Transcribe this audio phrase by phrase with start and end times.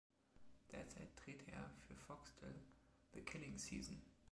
[0.71, 2.55] Derzeit dreht er für Foxtel
[3.13, 4.01] „The Killing Season“.